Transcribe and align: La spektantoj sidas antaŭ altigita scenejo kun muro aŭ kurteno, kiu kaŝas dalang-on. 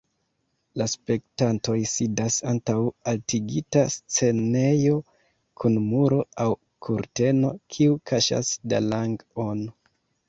La 0.81 0.85
spektantoj 0.91 1.75
sidas 1.91 2.37
antaŭ 2.53 2.77
altigita 3.11 3.83
scenejo 3.97 4.95
kun 5.63 5.77
muro 5.93 6.19
aŭ 6.47 6.51
kurteno, 6.89 7.53
kiu 7.77 7.99
kaŝas 8.13 8.53
dalang-on. 8.75 9.67